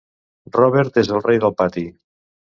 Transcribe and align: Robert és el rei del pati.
Robert 0.55 0.95
és 1.01 1.11
el 1.17 1.21
rei 1.25 1.39
del 1.43 1.53
pati. 1.59 1.83